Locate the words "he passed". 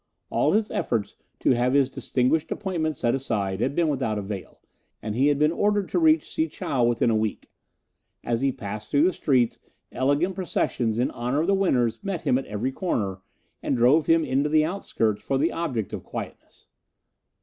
8.41-8.89